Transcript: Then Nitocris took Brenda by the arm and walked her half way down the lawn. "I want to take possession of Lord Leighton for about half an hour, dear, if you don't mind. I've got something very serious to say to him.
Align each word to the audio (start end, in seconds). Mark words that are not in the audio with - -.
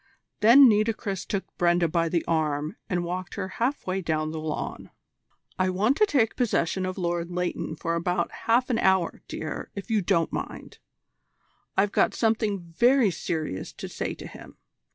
Then 0.39 0.67
Nitocris 0.67 1.27
took 1.27 1.55
Brenda 1.59 1.87
by 1.87 2.09
the 2.09 2.25
arm 2.25 2.75
and 2.89 3.03
walked 3.03 3.35
her 3.35 3.47
half 3.49 3.85
way 3.85 4.01
down 4.01 4.31
the 4.31 4.39
lawn. 4.39 4.89
"I 5.59 5.69
want 5.69 5.95
to 5.97 6.07
take 6.07 6.35
possession 6.35 6.87
of 6.87 6.97
Lord 6.97 7.29
Leighton 7.29 7.75
for 7.75 7.93
about 7.93 8.31
half 8.47 8.71
an 8.71 8.79
hour, 8.79 9.21
dear, 9.27 9.69
if 9.75 9.91
you 9.91 10.01
don't 10.01 10.33
mind. 10.33 10.79
I've 11.77 11.91
got 11.91 12.15
something 12.15 12.73
very 12.75 13.11
serious 13.11 13.71
to 13.73 13.87
say 13.87 14.15
to 14.15 14.25
him. 14.25 14.57